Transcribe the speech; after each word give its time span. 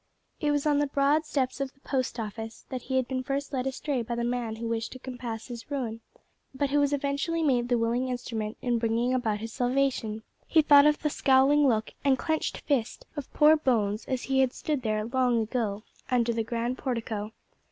It 0.39 0.49
was 0.49 0.65
on 0.65 0.79
the 0.79 0.87
broad 0.87 1.27
steps 1.27 1.61
of 1.61 1.73
the 1.75 1.79
Post 1.81 2.19
Office 2.19 2.65
that 2.69 2.81
he 2.81 2.95
had 2.95 3.07
been 3.07 3.21
first 3.21 3.53
led 3.53 3.67
astray 3.67 4.01
by 4.01 4.15
the 4.15 4.23
man 4.23 4.55
who 4.55 4.67
wished 4.67 4.93
to 4.93 4.97
compass 4.97 5.45
his 5.45 5.69
ruin, 5.69 6.01
but 6.55 6.71
who 6.71 6.79
was 6.79 6.91
eventually 6.91 7.43
made 7.43 7.69
the 7.69 7.77
willing 7.77 8.07
instrument 8.07 8.57
in 8.63 8.79
bringing 8.79 9.13
about 9.13 9.41
his 9.41 9.53
salvation. 9.53 10.23
He 10.47 10.63
thought 10.63 10.87
of 10.87 11.03
the 11.03 11.11
scowling 11.11 11.67
look 11.67 11.91
and 12.03 12.17
clenched 12.17 12.61
fist 12.61 13.05
of 13.15 13.31
poor 13.31 13.55
Bones 13.55 14.05
as 14.05 14.23
he 14.23 14.39
had 14.39 14.53
stood 14.53 14.81
there, 14.81 15.05
long 15.05 15.43
ago, 15.43 15.83
under 16.09 16.33
the 16.33 16.43
grand 16.43 16.79
portico. 16.79 17.31